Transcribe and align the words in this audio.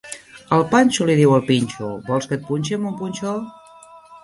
El 0.55 0.63
Panxo 0.71 1.07
li 1.09 1.17
diu 1.19 1.35
al 1.35 1.43
Pinxo: 1.51 1.91
vols 2.09 2.29
que 2.33 2.37
et 2.39 2.49
punxe 2.51 2.81
amb 2.81 2.91
un 2.95 2.99
punxó? 3.05 3.39